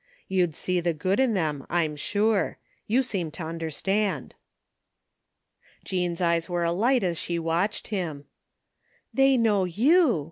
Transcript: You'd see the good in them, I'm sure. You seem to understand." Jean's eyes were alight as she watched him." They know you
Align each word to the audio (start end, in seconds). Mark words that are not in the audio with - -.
You'd 0.27 0.55
see 0.55 0.79
the 0.79 0.95
good 0.95 1.19
in 1.19 1.35
them, 1.35 1.63
I'm 1.69 1.95
sure. 1.95 2.57
You 2.87 3.03
seem 3.03 3.29
to 3.33 3.43
understand." 3.43 4.33
Jean's 5.85 6.21
eyes 6.21 6.49
were 6.49 6.63
alight 6.63 7.03
as 7.03 7.19
she 7.19 7.37
watched 7.37 7.89
him." 7.89 8.25
They 9.13 9.37
know 9.37 9.65
you 9.65 10.19